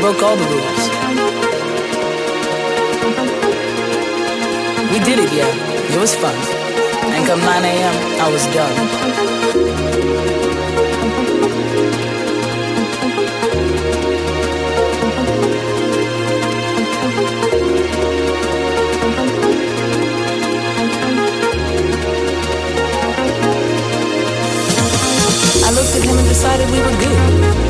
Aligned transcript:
broke 0.00 0.22
all 0.22 0.36
the 0.36 0.44
rules. 0.44 0.84
We 4.92 4.98
did 5.00 5.18
it, 5.18 5.32
yeah. 5.32 5.50
It 5.92 5.98
was 5.98 6.14
fun. 6.14 6.34
And 7.12 7.26
come 7.26 7.40
9 7.40 7.64
a.m., 7.64 7.94
I 8.20 8.30
was 8.30 8.46
done. 8.54 8.74
I 25.64 25.70
looked 25.72 25.96
at 25.96 26.04
him 26.04 26.18
and 26.18 26.28
decided 26.28 26.70
we 26.70 26.80
were 26.80 26.98
good. 27.00 27.67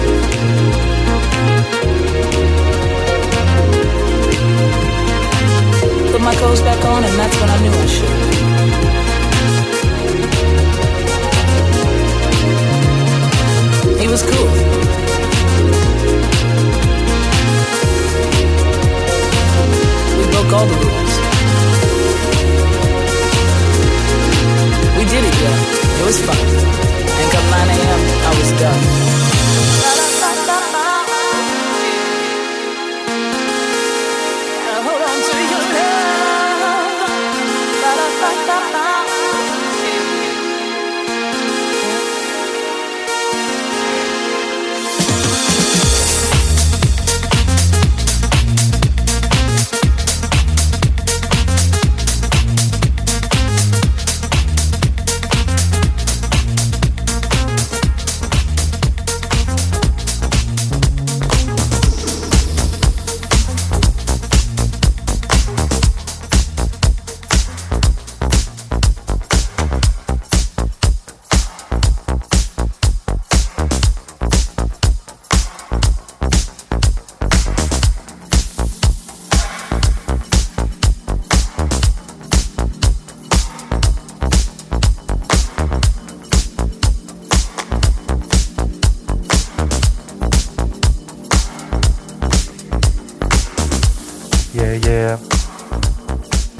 Clothes 6.38 6.62
back 6.62 6.85
on, 6.85 7.02
and 7.02 7.19
that's 7.19 7.37
when 7.40 7.50
I 7.50 7.58
knew 7.62 7.73
I 7.73 7.87
should. 7.87 8.08
He 13.99 14.06
was 14.06 14.23
cool. 14.23 14.49
We 20.17 20.25
broke 20.31 20.52
all 20.52 20.67
the 20.67 20.76
rules. 20.79 21.12
We 24.96 25.05
did 25.06 25.25
it, 25.25 25.34
yeah. 25.43 25.58
It 25.99 26.05
was 26.06 26.20
fun. 26.20 26.38
And 27.19 27.32
come 27.32 27.50
9 27.50 27.69
a.m., 27.69 28.00
I 28.23 28.31
was 28.38 28.50
done. 28.61 29.98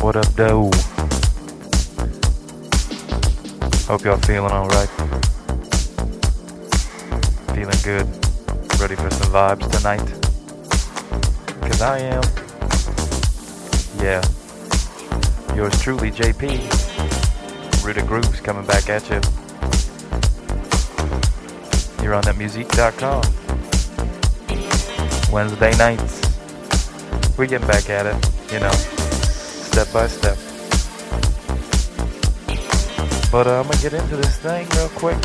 What 0.01 0.15
up, 0.15 0.27
though? 0.37 0.71
Hope 3.89 4.05
y'all 4.05 4.17
feeling 4.19 4.53
alright. 4.53 4.89
Feeling 7.53 7.79
good. 7.83 8.07
Ready 8.81 8.95
for 8.95 9.11
some 9.11 9.33
vibes 9.33 9.69
tonight? 9.77 10.07
Cause 11.63 11.83
I 11.83 11.99
am. 11.99 12.23
Yeah. 14.01 14.23
Yours 15.57 15.79
truly, 15.83 16.13
JP. 16.13 17.85
Root 17.85 18.07
Grooves 18.07 18.41
coming 18.41 18.67
back 18.67 18.89
at 18.89 19.03
you. 19.11 19.21
You're 22.05 22.15
on 22.15 22.23
thatmusic.com. 22.23 23.23
Wednesday 25.33 25.77
nights. 25.77 26.23
We 27.37 27.49
getting 27.49 27.67
back 27.67 27.91
at 27.91 28.07
it, 28.07 28.53
you 28.53 28.61
know 28.61 28.98
step 29.85 29.93
by 29.93 30.09
step. 30.09 30.37
But 33.31 33.47
uh, 33.47 33.61
I'm 33.61 33.67
gonna 33.69 33.81
get 33.81 33.93
into 33.93 34.17
this 34.17 34.37
thing 34.39 34.69
real 34.71 34.89
quick. 34.89 35.19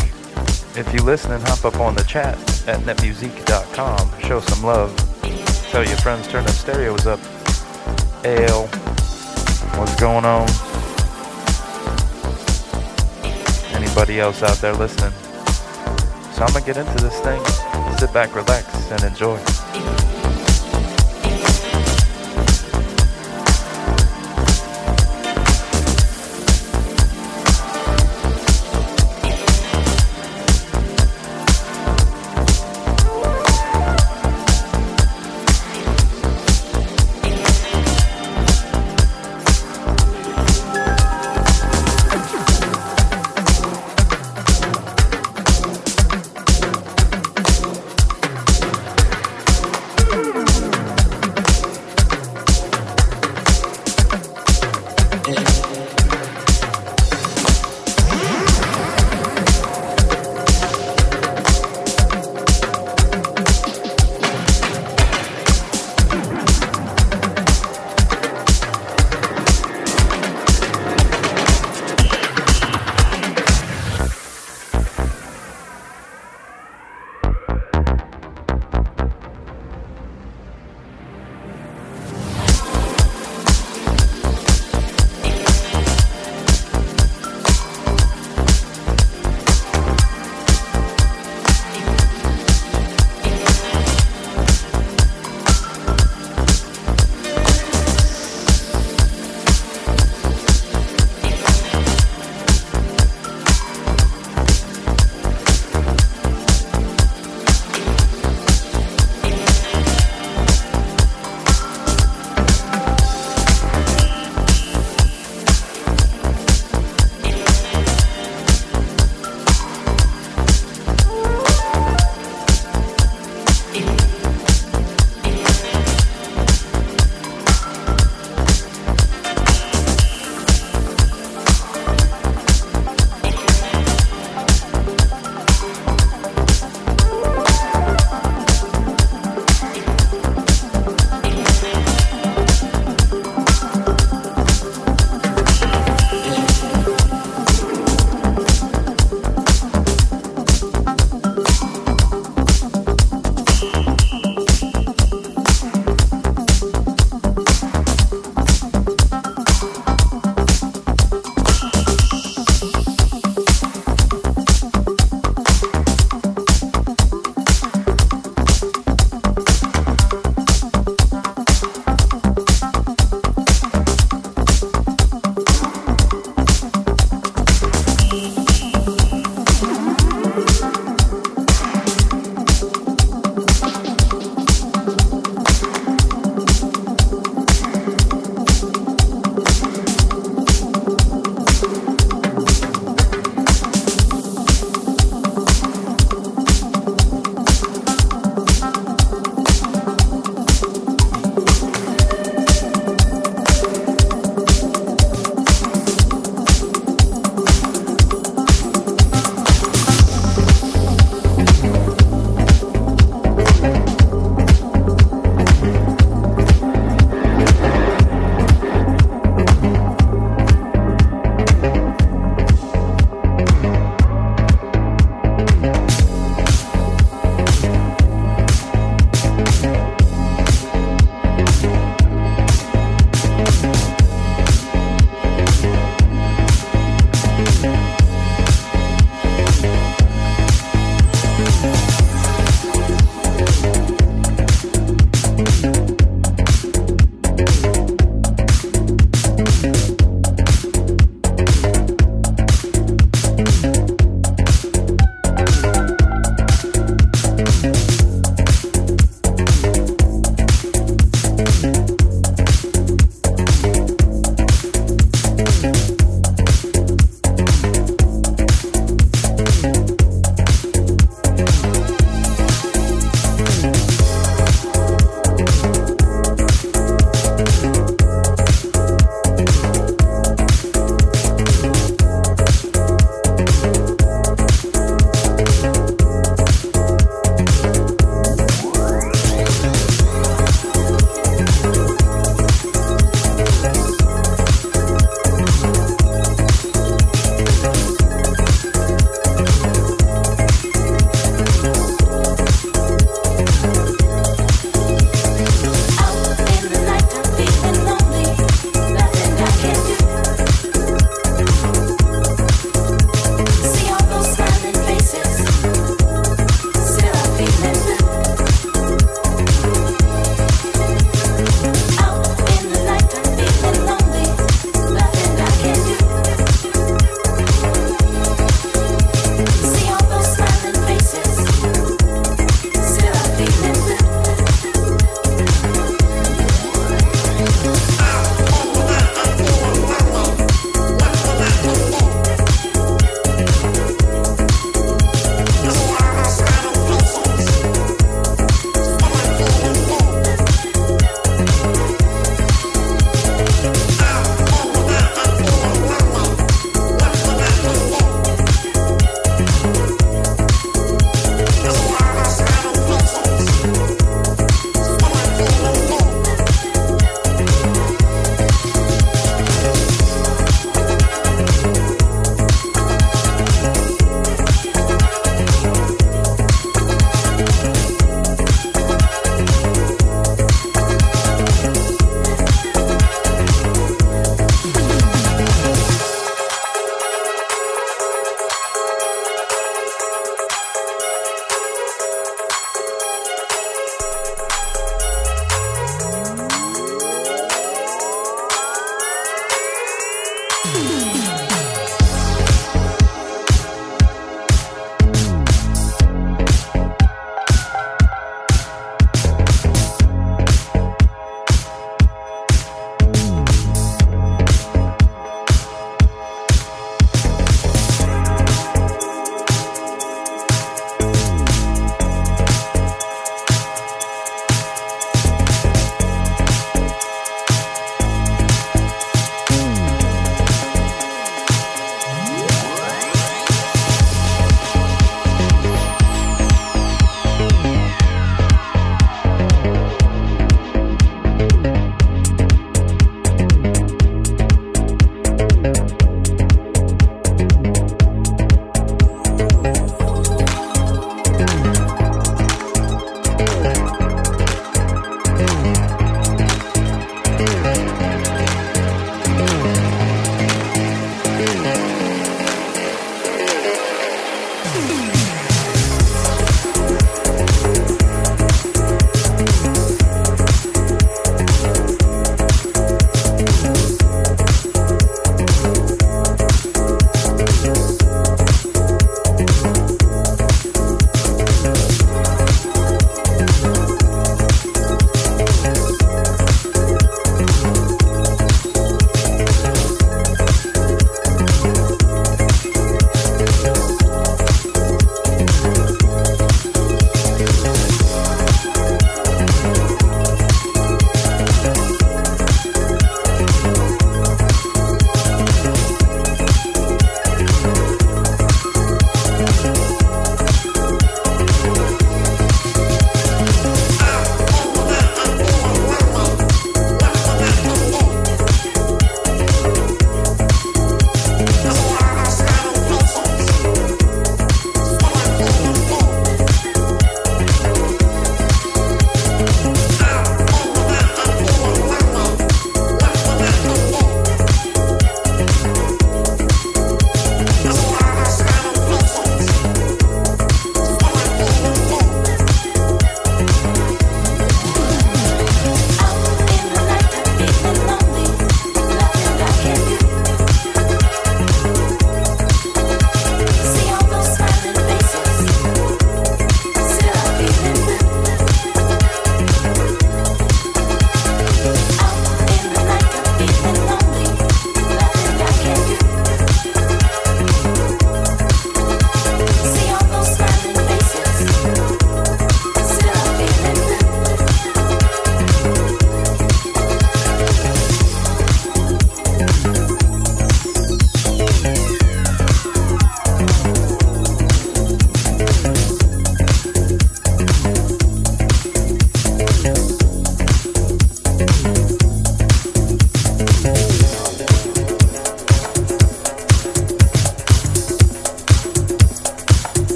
If 0.77 0.87
you 0.93 1.01
listen 1.01 1.31
listening, 1.31 1.41
hop 1.41 1.65
up 1.65 1.79
on 1.79 1.95
the 1.95 2.03
chat 2.03 2.37
at 2.67 2.79
netmusic.com. 2.81 4.21
Show 4.21 4.41
some 4.41 4.63
love. 4.63 4.95
Tell 5.71 5.83
your 5.83 5.97
friends 5.97 6.27
turn 6.27 6.43
the 6.43 6.51
stereos 6.51 7.07
up. 7.07 7.19
Ale. 8.25 8.67
What's 9.79 9.99
going 9.99 10.23
on? 10.23 10.47
Anybody 13.73 14.19
else 14.19 14.43
out 14.43 14.57
there 14.57 14.73
listening? 14.73 15.13
So 16.33 16.43
I'm 16.43 16.53
gonna 16.53 16.63
get 16.63 16.77
into 16.77 17.03
this 17.03 17.19
thing. 17.21 17.43
Sit 17.97 18.13
back, 18.13 18.35
relax, 18.35 18.91
and 18.91 19.03
enjoy. 19.03 20.12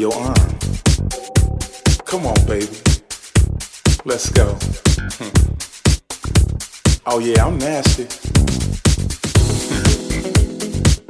Your 0.00 0.14
arm. 0.14 0.34
Come 2.06 2.24
on, 2.24 2.46
baby. 2.46 2.74
Let's 4.04 4.30
go. 4.30 4.56
Oh 7.06 7.18
yeah, 7.18 7.44
I'm 7.44 7.58
nasty. 7.58 8.04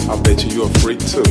I 0.09 0.17
bet 0.23 0.45
you 0.45 0.51
you're 0.57 0.71
a 0.71 0.79
freak 0.79 1.01
too. 1.01 1.23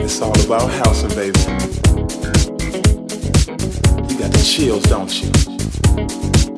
It's 0.00 0.22
all 0.22 0.40
about 0.46 0.70
housing, 0.70 1.10
baby. 1.10 1.38
You 4.08 4.18
got 4.18 4.32
the 4.32 4.42
chills, 4.42 4.84
don't 4.84 5.12
you? 5.20 5.28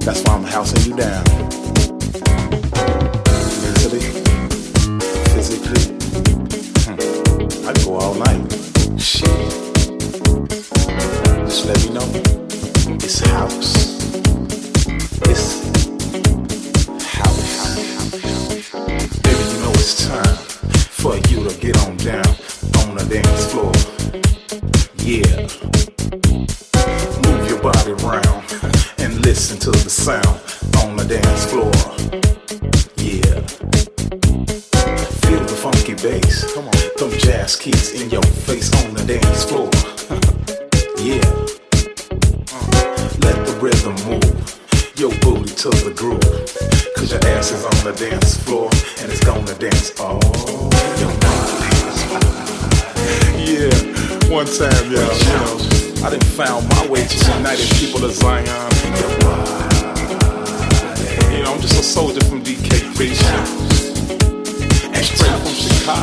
That's 0.00 0.22
why 0.22 0.34
I'm 0.34 0.44
housing 0.44 0.88
you 0.88 0.96
down. 0.96 1.24
Mentally, 3.64 4.02
physically. 5.32 6.01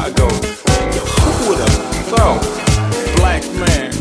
Chicago. 0.10 0.34
Who 1.22 1.32
would 1.50 1.60
have 1.60 1.76
thought? 2.10 2.42
Black 3.18 3.44
man 3.54 3.92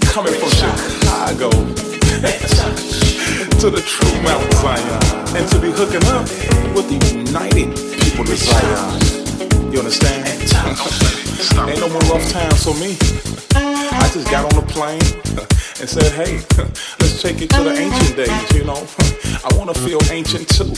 coming 0.00 0.32
from 0.34 0.50
Chicago 0.50 1.50
to 3.60 3.68
the 3.70 3.82
true 3.84 4.22
Mount 4.22 4.52
Zion 4.54 5.02
and 5.36 5.46
to 5.50 5.58
be 5.60 5.70
hooking 5.70 6.02
up 6.08 6.22
with 6.74 6.88
the 6.88 6.96
United 7.12 7.76
People 8.00 8.24
of 8.24 8.38
Zion. 8.38 9.00
You 9.72 9.80
understand? 9.80 10.24
Ain't 11.68 11.80
no 11.80 11.88
more 11.88 12.00
rough 12.12 12.30
times 12.30 12.64
for 12.64 12.74
me. 12.74 12.96
I 13.54 14.08
just 14.12 14.30
got 14.30 14.44
on 14.50 14.56
the 14.64 14.72
plane 14.72 15.02
and 15.80 15.88
said, 15.88 16.12
hey, 16.12 16.40
let's 17.00 17.20
take 17.20 17.42
it 17.42 17.50
to 17.50 17.62
the 17.64 17.76
ancient 17.76 18.16
days, 18.16 18.52
you 18.52 18.64
know. 18.64 18.80
I 19.44 19.52
want 19.58 19.74
to 19.74 19.80
feel 19.80 20.00
ancient 20.10 20.48
too. 20.48 20.72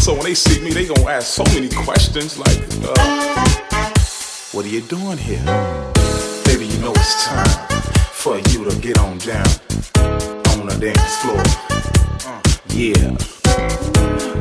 So 0.00 0.14
when 0.14 0.24
they 0.24 0.34
see 0.34 0.60
me, 0.62 0.70
they 0.70 0.86
gonna 0.86 1.04
ask 1.08 1.26
so 1.34 1.44
many 1.54 1.68
questions 1.68 2.38
like, 2.38 2.58
uh, 2.82 3.94
what 4.52 4.64
are 4.64 4.68
you 4.68 4.80
doing 4.80 5.18
here? 5.18 5.44
Baby, 6.44 6.66
you 6.66 6.78
know 6.80 6.92
it's 6.92 7.26
time 7.26 7.82
for 8.10 8.38
you 8.50 8.64
to 8.64 8.74
get 8.80 8.98
on 8.98 9.18
down 9.18 9.46
on 10.50 10.66
the 10.66 10.76
dance 10.80 11.16
floor. 11.20 11.38
Uh, 12.26 12.40
yeah. 12.70 13.12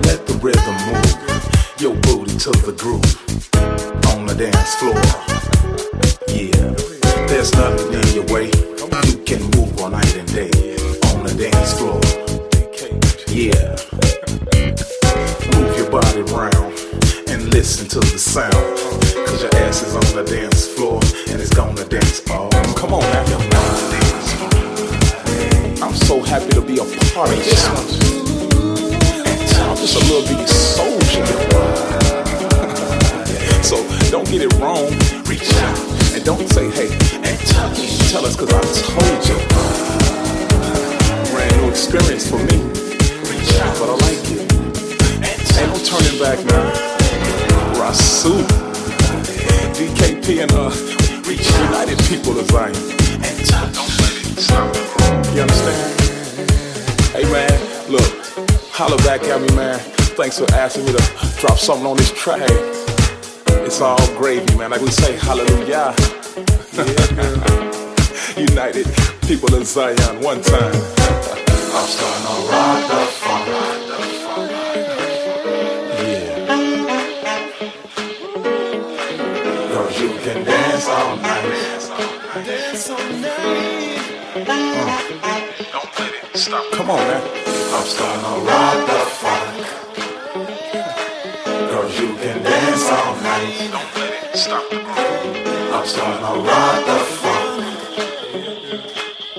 Let 0.08 0.26
the 0.28 0.39
rhythm 0.41 0.76
move 0.88 1.82
your 1.82 1.95
booty 2.08 2.38
to 2.39 2.52
the 2.65 2.74
groove 2.78 3.15
on 4.13 4.26
the 4.26 4.36
dance 4.36 4.76
floor. 4.76 4.95
Yeah. 6.30 6.72
There's 7.28 7.54
nothing 7.54 7.93
in 7.93 8.15
your 8.15 8.26
way. 8.34 8.48
You 9.08 9.17
can 9.26 9.41
move 9.52 9.80
all 9.82 9.89
night 9.89 10.15
and 10.15 10.28
day 10.34 10.76
on 11.12 11.26
the 11.26 11.36
dance 11.38 11.74
floor. 11.78 12.00
Yeah. 13.28 14.18
Move 15.60 15.76
your 15.78 15.91
body 15.91 16.22
around 16.32 16.72
and 17.28 17.43
listen 17.54 17.86
to 17.89 18.00
the 18.00 18.17
sound. 18.17 18.54
Cause 19.28 19.41
your 19.43 19.54
ass 19.56 19.84
is 19.84 19.93
on 19.93 20.15
the 20.15 20.24
dance 20.24 20.65
floor 20.67 21.02
and 21.28 21.41
it's 21.41 21.54
gonna 21.54 21.84
dance 21.84 22.22
all. 22.32 22.50
Come 22.80 22.93
on 22.93 23.02
now. 23.02 23.26
I'm 25.84 25.93
so 25.95 26.22
happy 26.22 26.54
to 26.54 26.62
be 26.62 26.78
a 26.80 26.86
part 27.13 27.30
of 27.30 27.36
this 27.43 27.67
one. 27.67 27.86
I'm 29.67 29.76
just 29.76 29.95
a 29.95 30.00
little 30.08 30.24
bitty 30.32 30.48
soldier. 30.48 31.26
so 33.62 33.84
don't 34.10 34.30
get 34.32 34.41
it 34.41 34.54
wrong. 34.60 34.88
Reach 35.28 35.52
out 35.60 35.78
and 36.15 36.24
don't 36.24 36.48
say, 36.48 36.69
hey, 36.72 36.88
and 37.19 37.38
tell, 37.52 37.69
tell 38.08 38.26
us 38.26 38.38
cause 38.38 38.48
I 38.48 38.62
told 38.95 39.28
you. 39.28 39.36
Brand 41.34 41.54
new 41.62 41.67
experience 41.69 42.30
for 42.30 42.39
me. 42.48 42.58
But 43.80 43.89
I 43.89 43.95
like 44.08 44.32
it. 44.32 44.59
Ain't 45.60 45.67
no 45.67 45.78
turning 45.84 46.17
back 46.19 46.39
now. 46.45 46.72
Rasu. 47.76 48.32
DKP 49.76 50.43
and 50.43 50.52
uh 50.54 50.72
United 51.67 52.00
People 52.08 52.39
of 52.39 52.48
Zion. 52.48 52.76
And 53.24 53.38
don't 53.76 53.91
it. 54.00 55.36
You 55.36 55.41
understand? 55.41 56.00
Hey 57.12 57.24
man, 57.32 57.52
look, 57.91 58.10
holler 58.72 58.98
back 59.04 59.24
at 59.24 59.41
me, 59.41 59.54
man. 59.54 59.80
Thanks 60.15 60.39
for 60.39 60.50
asking 60.54 60.86
me 60.86 60.93
to 60.93 61.04
drop 61.39 61.58
something 61.58 61.86
on 61.86 61.98
this 61.98 62.12
track. 62.13 62.42
It's 63.67 63.81
all 63.81 63.98
gravy, 64.17 64.56
man. 64.58 64.71
Like 64.71 64.81
we 64.81 64.92
say, 64.92 65.17
hallelujah. 65.17 65.94
United 68.38 68.88
People 69.27 69.54
of 69.56 69.65
Zion, 69.67 70.21
one 70.21 70.42
time. 70.42 70.73
I'm 71.75 71.88
starting 71.88 72.25
to 72.25 72.52
rock 72.52 72.88
the 72.88 73.06
funk. 73.12 73.69
Come 86.71 86.89
on, 86.91 86.97
man. 86.97 87.21
I'm 87.73 87.85
starting 87.85 88.23
to 88.23 88.29
rock 88.45 88.77
the 88.87 88.99
funk. 89.19 89.65
Cause 91.71 91.99
you 91.99 92.10
can 92.15 92.43
dance 92.43 92.89
all 92.89 93.15
night. 93.21 93.69
Don't 93.71 93.95
let 93.95 94.23
it 94.23 94.37
stop. 94.37 94.63
I'm 94.71 95.85
starting 95.85 96.25
to 96.25 96.33
the 96.85 96.99
funk. 97.19 97.63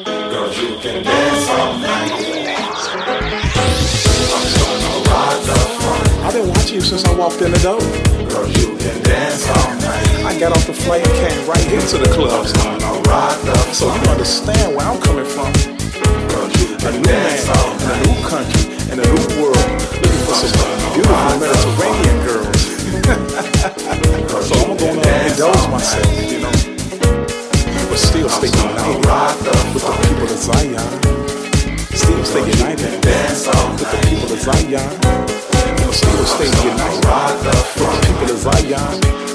Cause 0.05 0.55
you 0.61 0.71
can 0.79 1.05
dance 1.05 1.49
all 1.51 1.73
night. 1.79 2.13
I'm 4.35 4.47
starting 4.47 4.95
to. 4.95 5.00
I've 6.31 6.37
been 6.37 6.49
watching 6.49 6.77
you 6.77 6.81
since 6.81 7.05
I 7.07 7.13
walked 7.19 7.43
in 7.43 7.51
the 7.51 7.59
door. 7.59 7.83
Cause 8.31 8.55
you 8.55 8.79
can 8.79 9.03
dance 9.03 9.51
all 9.51 9.75
night. 9.83 10.31
I 10.31 10.39
got 10.39 10.55
off 10.55 10.65
the 10.65 10.73
flight 10.73 11.03
and 11.03 11.15
came 11.19 11.43
right 11.43 11.67
here 11.67 11.83
to 11.83 11.99
the 11.99 12.07
club. 12.07 12.31
I'm 12.31 12.47
starting 12.47 12.87
to 12.87 13.11
rock 13.11 13.35
the. 13.43 13.59
So 13.75 13.91
you 13.91 13.99
understand 14.07 14.79
where 14.79 14.87
I'm 14.87 15.03
coming 15.03 15.27
from. 15.27 15.51
Girl, 16.31 16.47
you 16.55 16.79
a 16.87 16.95
new 16.95 17.03
man 17.03 17.35
in 17.35 17.91
a 17.91 17.99
new 18.07 18.15
country, 18.23 18.63
in 18.95 19.03
a 19.03 19.07
new 19.11 19.43
world, 19.43 19.59
looking 19.59 20.23
for 20.23 20.39
some 20.39 20.55
beautiful 20.95 21.35
Mediterranean 21.43 22.19
girls. 22.23 22.63
so 24.47 24.55
I'm 24.71 24.79
gonna 24.79 25.03
indulge 25.27 25.67
myself, 25.67 26.15
you 26.31 26.47
know, 26.47 26.55
but 27.91 27.99
still 27.99 28.31
stay 28.31 28.55
united 28.55 29.03
with 29.75 29.83
the 29.83 29.91
people 30.07 30.31
of 30.31 30.39
Zion. 30.39 30.79
Still 31.91 32.23
stay 32.23 32.47
united 32.55 33.03
with 33.03 33.83
the 33.83 33.99
people 34.07 34.31
of 34.31 34.39
Zion. 34.39 35.40
And 35.91 35.97
still 35.97 36.25
stay 36.25 36.69
united 36.69 37.45
with 37.45 37.75
the 37.75 38.07
people 38.07 38.31
of 38.31 38.39
Zion. 38.39 39.30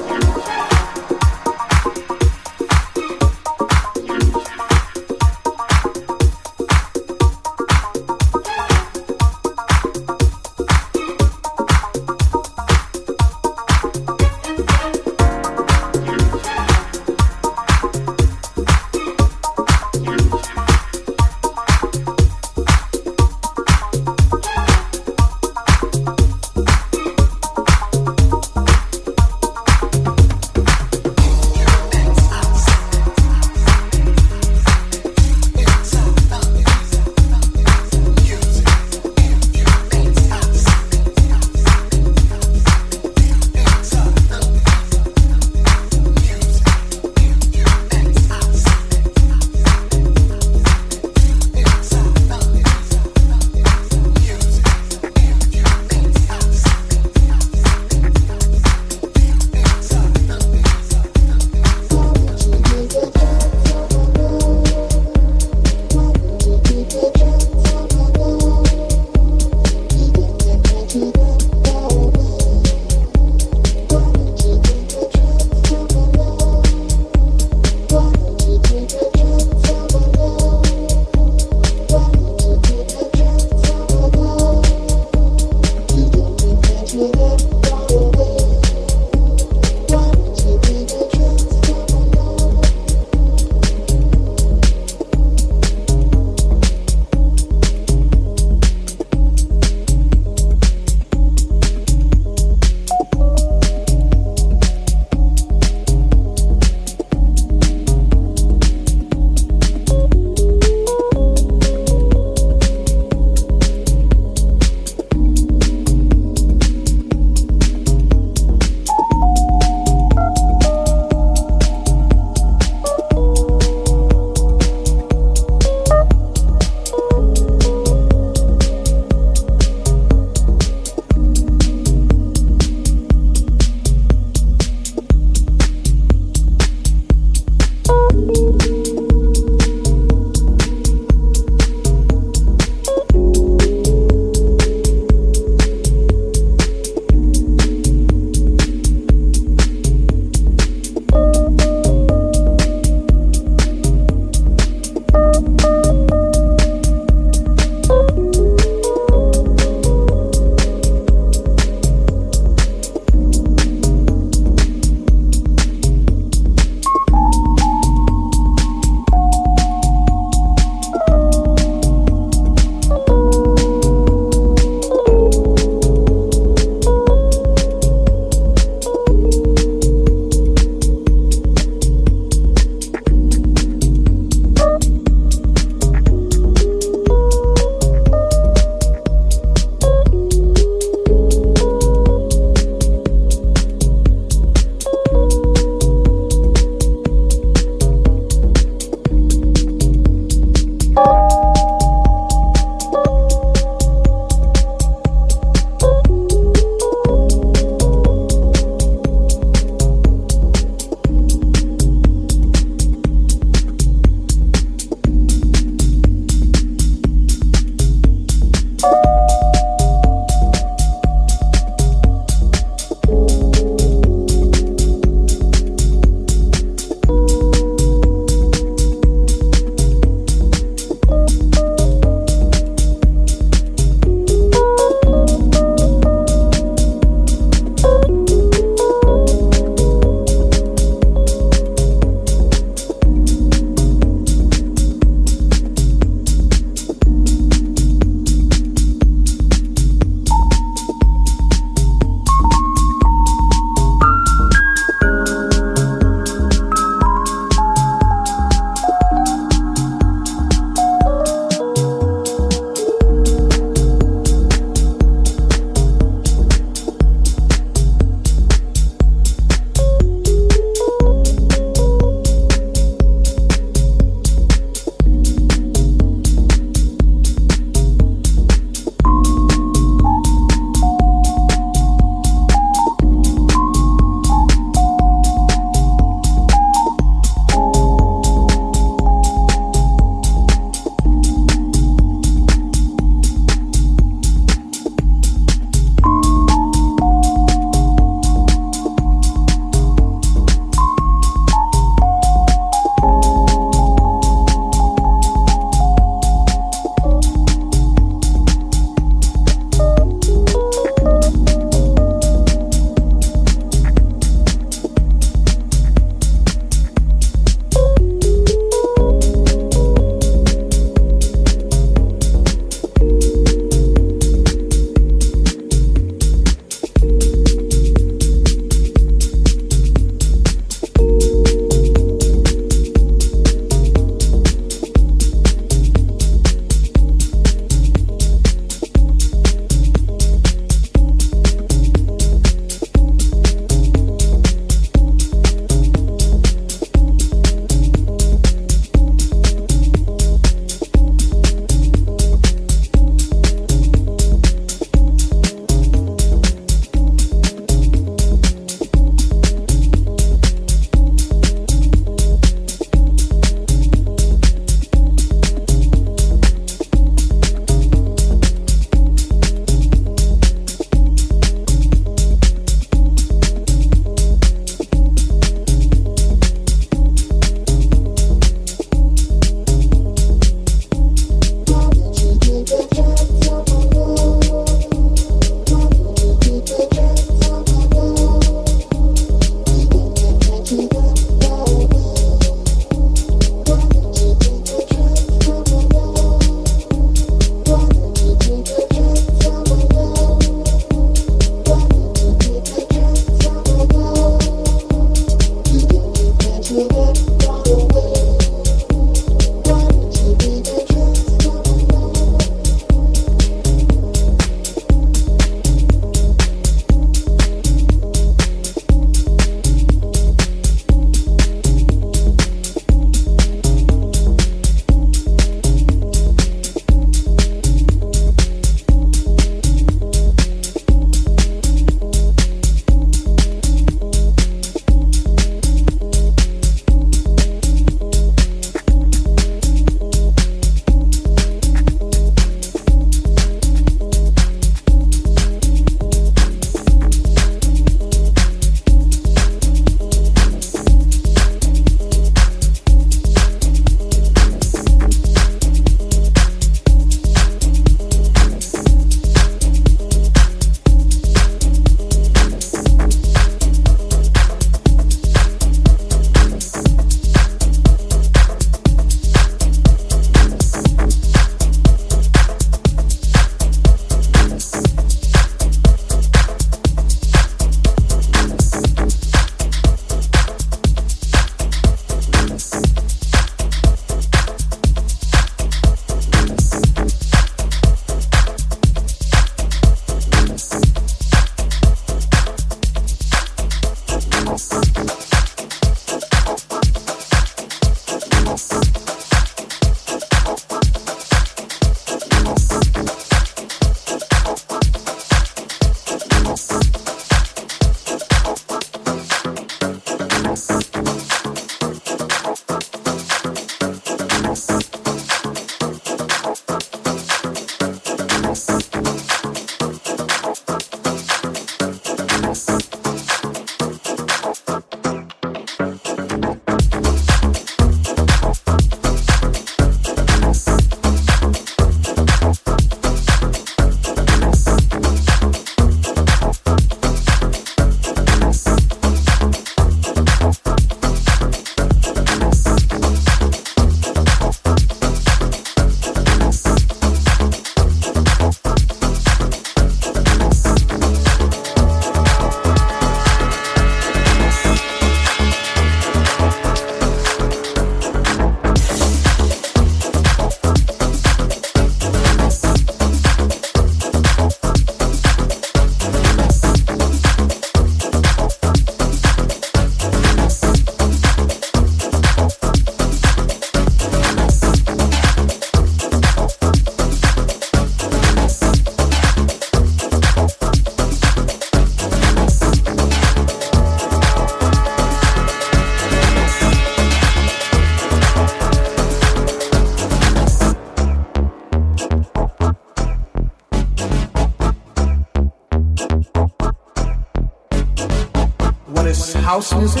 House 599.61 599.75
music. 599.75 600.00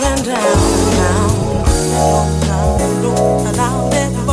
tearing 0.00 0.22
down, 0.22 0.34
down, 0.94 1.64
down, 1.90 2.40
down, 2.40 3.02
down, 3.02 3.54
down, 3.54 3.90
down, 3.90 4.27